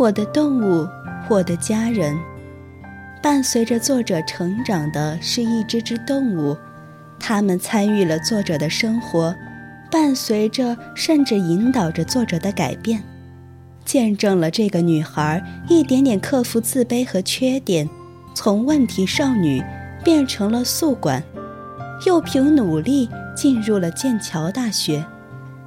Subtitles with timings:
[0.00, 0.88] 我的动物，
[1.28, 2.18] 我的家人，
[3.22, 6.56] 伴随着作者成长的是一只只动物，
[7.18, 9.36] 它们参与了作者的生活，
[9.90, 13.02] 伴随着甚至引导着作者的改变，
[13.84, 17.86] 见证了这个女孩一点点克服自卑和缺点，
[18.34, 19.62] 从问题少女
[20.02, 21.22] 变成了宿管，
[22.06, 23.06] 又凭努力
[23.36, 25.04] 进入了剑桥大学，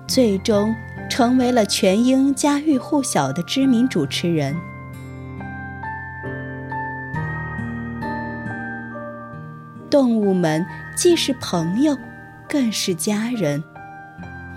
[0.08, 0.74] 最终。
[1.10, 4.56] 成为了全英家喻户晓的知名主持人。
[9.90, 11.96] 动物们既是朋友，
[12.50, 13.64] 更是家人。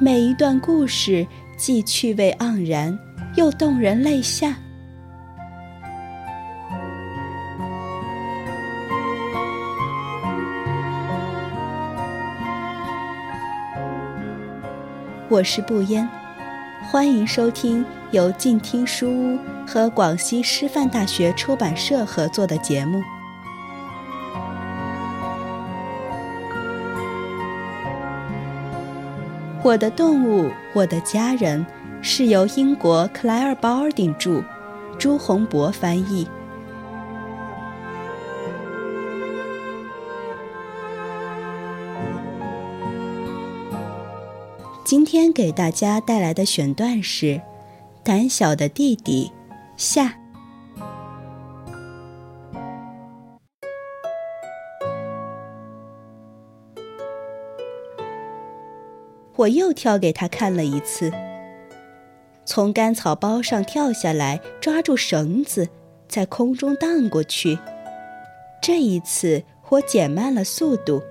[0.01, 1.27] 每一段故事
[1.59, 2.99] 既趣味盎然，
[3.35, 4.57] 又动人泪下。
[15.29, 16.09] 我是不烟。
[16.89, 23.03] 欢迎收听由静听书屋和广西师范大学出版社合作的节目。
[29.65, 31.67] 我的动物，我的家人，
[32.01, 34.41] 是由英国克莱尔·鲍尔丁著，
[34.97, 36.29] 朱洪博翻译。
[44.87, 47.27] 今天给大家带来的选段是
[48.05, 49.29] 《胆小的弟弟》
[49.77, 50.17] 下。
[59.35, 61.11] 我又跳给他看了一次，
[62.45, 65.69] 从干草包上跳下来，抓住绳子，
[66.07, 67.59] 在空中荡过去。
[68.63, 71.03] 这一次我减慢了速度，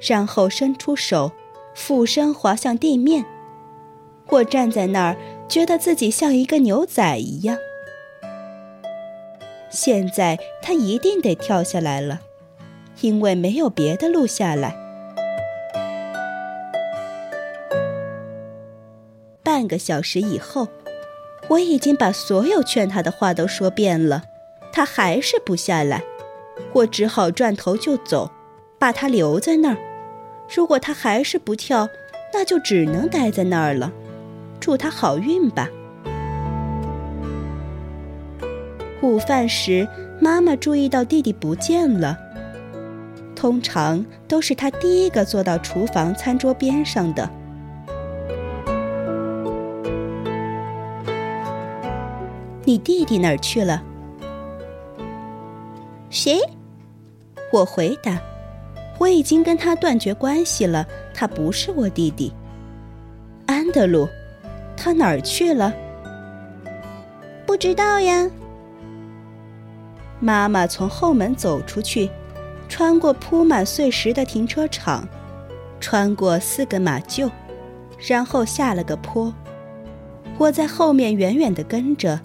[0.00, 1.32] 然后伸出手。
[1.74, 3.24] 俯身滑向地面，
[4.28, 5.16] 我站在那儿，
[5.48, 7.56] 觉得自己像一个牛仔一样。
[9.70, 12.20] 现在他一定得跳下来了，
[13.00, 14.76] 因为没有别的路下来。
[19.42, 20.68] 半个小时以后，
[21.48, 24.22] 我已经把所有劝他的话都说遍了，
[24.72, 26.02] 他还是不下来，
[26.74, 28.30] 我只好转头就走，
[28.78, 29.91] 把他留在那儿。
[30.54, 31.88] 如果他还是不跳，
[32.32, 33.90] 那就只能待在那儿了。
[34.60, 35.68] 祝他好运吧。
[39.00, 39.88] 午饭时，
[40.20, 42.16] 妈妈注意到弟弟不见了。
[43.34, 47.28] 通常都是他第一个坐到厨房餐桌边上的。
[52.64, 53.82] 你弟弟哪儿去了？
[56.08, 56.38] 谁？
[57.52, 58.20] 我回答。
[59.02, 62.32] 我已经跟他断绝关系了，他不是我弟弟。
[63.46, 64.08] 安德鲁，
[64.76, 65.74] 他哪儿去了？
[67.44, 68.30] 不知道呀。
[70.20, 72.08] 妈妈从后门走出去，
[72.68, 75.08] 穿过铺满碎石的停车场，
[75.80, 77.28] 穿过四个马厩，
[77.98, 79.34] 然后下了个坡。
[80.38, 82.20] 我在后面远远的跟着，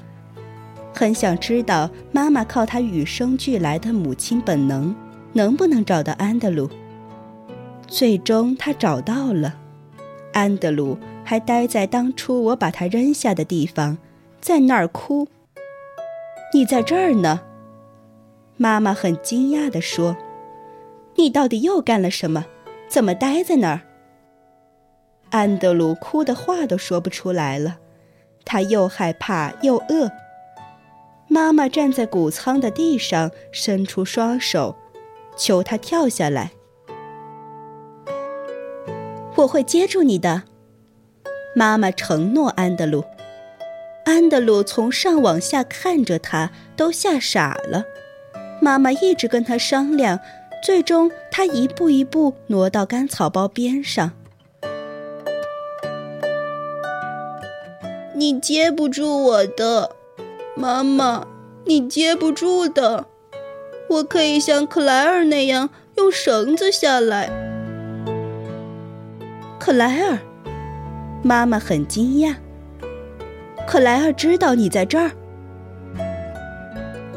[0.94, 4.96] 很想知道妈妈靠她与生俱来的母亲本能。
[5.34, 6.70] 能不能找到安德鲁？
[7.88, 9.56] 最终他找到了，
[10.34, 13.98] 安德鲁还待在当初我把他扔下的地方，
[14.42, 15.28] 在那儿哭。
[16.54, 17.42] 你在这儿呢？
[18.58, 20.18] 妈妈很惊讶地说
[21.16, 22.46] ：“你到底又干了什么？
[22.90, 23.82] 怎么待在那儿？”
[25.30, 27.78] 安德鲁哭的话都说不出来了，
[28.46, 30.10] 他又害怕又饿。
[31.28, 34.76] 妈妈站在谷仓的地上，伸出双手。
[35.38, 36.52] 求他跳下来，
[39.36, 40.44] 我会接住你的。
[41.56, 43.06] 妈妈承诺安德鲁。
[44.06, 47.84] 安德鲁从上往下看着他，都吓傻了。
[48.62, 50.20] 妈妈一直跟他商量，
[50.64, 54.14] 最终他一步一步挪到干草包边上。
[58.16, 59.92] 你接不住我的，
[60.56, 61.28] 妈妈，
[61.66, 63.06] 你接不住的。
[63.90, 67.30] 我可以像克莱尔那样用绳子下来。
[69.60, 70.18] 克莱尔，
[71.24, 72.36] 妈妈很惊讶。
[73.66, 75.12] 克莱尔知道你在这儿，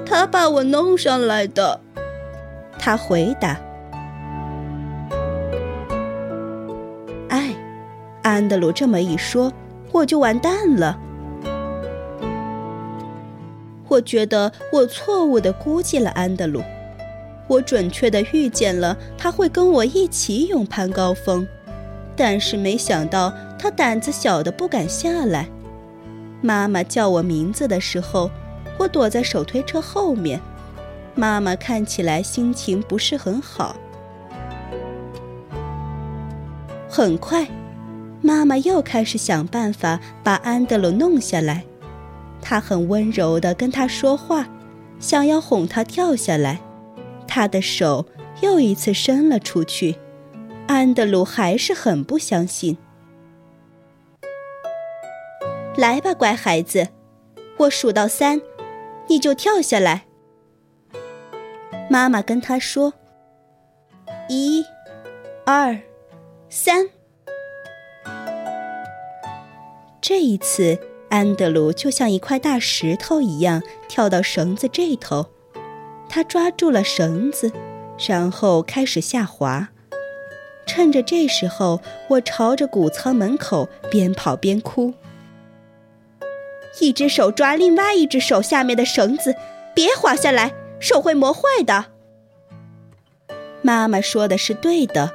[0.04, 1.80] 他把我弄上来的。
[2.78, 3.60] 他回答。
[7.28, 7.54] 哎，
[8.22, 9.52] 安德鲁这么一说，
[9.92, 10.98] 我就完蛋了。
[13.90, 16.62] 我觉得我错误地估计了安德鲁，
[17.48, 21.44] 我准确地预见了他会跟我一起勇攀高峰，
[22.14, 25.48] 但是没想到他胆子小的不敢下来。
[26.40, 28.30] 妈妈叫我名字的时候，
[28.78, 30.40] 我躲在手推车后面。
[31.16, 33.74] 妈妈看起来心情不是很好。
[36.88, 37.48] 很快，
[38.22, 41.64] 妈妈又开始想办法把安德鲁弄下来。
[42.50, 44.48] 他很温柔地跟他说话，
[44.98, 46.60] 想要哄他跳下来。
[47.28, 48.04] 他的手
[48.40, 49.94] 又一次伸了出去，
[50.66, 52.76] 安德鲁还是很不相信。
[55.76, 56.88] 来吧，乖孩子，
[57.56, 58.42] 我数到三，
[59.06, 60.06] 你就跳下来。
[61.88, 62.94] 妈妈跟他说
[64.28, 64.64] ：“一、
[65.46, 65.78] 二、
[66.48, 66.88] 三。”
[70.02, 70.76] 这一次，
[71.10, 75.26] 安德鲁就像一块大石头一样跳到绳子这头，
[76.08, 77.52] 他抓住了绳子，
[78.08, 79.68] 然后开始下滑。
[80.66, 84.94] 趁着这时候，我朝着谷仓门口边跑边哭。
[86.80, 89.34] 一只手抓另外一只手下面的绳子，
[89.74, 91.86] 别滑下来，手会磨坏的。
[93.62, 95.10] 妈妈说的是对的，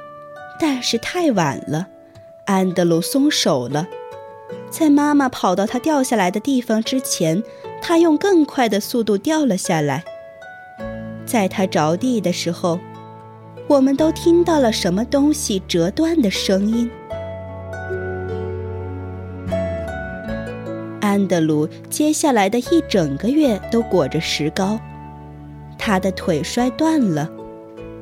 [0.60, 1.86] 但是太晚了，
[2.44, 3.88] 安德鲁松手了。
[4.78, 7.42] 在妈妈跑到他掉下来的地方之前，
[7.80, 10.04] 他用更快的速度掉了下来。
[11.24, 12.78] 在他着地的时候，
[13.68, 16.90] 我们都听到了什么东西折断的声音。
[21.00, 24.78] 安德鲁接下来的一整个月都裹着石膏，
[25.78, 27.30] 他的腿摔断了。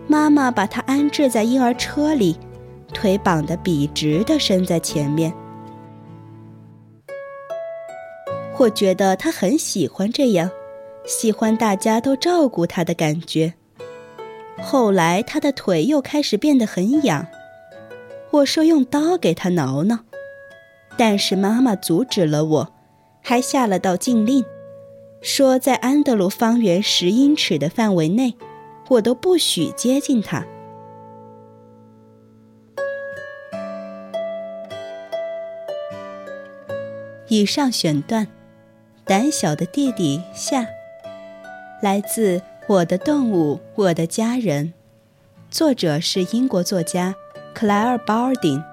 [0.09, 2.37] 妈妈把他安置在婴儿车里，
[2.93, 5.32] 腿绑得笔直地伸在前面。
[8.58, 10.50] 我觉得他很喜欢这样，
[11.04, 13.54] 喜欢大家都照顾他的感觉。
[14.62, 17.26] 后来他的腿又开始变得很痒，
[18.30, 19.98] 我说用刀给他挠挠，
[20.96, 22.70] 但是妈妈阻止了我。
[23.26, 24.44] 还下了道禁令，
[25.22, 28.34] 说在安德鲁方圆十英尺的范围内，
[28.90, 30.46] 我都不许接近他。
[37.28, 38.26] 以上选段，
[39.06, 40.66] 《胆小的弟弟》夏，
[41.82, 44.68] 来自《我的动物，我的家人》，
[45.50, 47.14] 作者是英国作家
[47.52, 48.64] 克莱尔·鲍尔丁，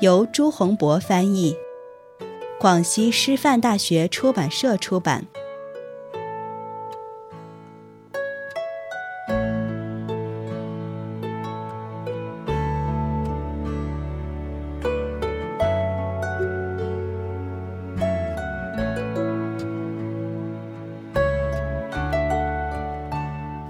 [0.00, 1.56] 由朱洪博翻译。
[2.58, 5.24] 广西师范大学出版社出版。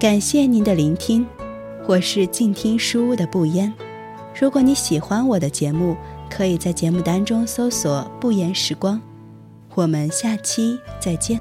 [0.05, 1.27] 感谢您的聆听，
[1.87, 3.73] 我是静听书屋的不言。
[4.39, 5.97] 如果你喜欢我的节目，
[6.29, 9.01] 可以在节目单中搜索“不言时光”，
[9.75, 11.41] 我们下期再见。